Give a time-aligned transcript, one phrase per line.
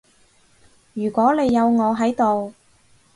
[0.93, 2.55] 如果你有我喺度